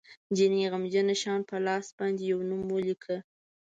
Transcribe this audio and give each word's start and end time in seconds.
جینۍ 0.35 0.61
غمجنه 0.71 1.15
شان 1.21 1.39
په 1.49 1.55
لاس 1.67 1.85
باندې 1.97 2.21
یو 2.31 2.39
نوم 2.49 2.61
ولیکه 2.69 3.15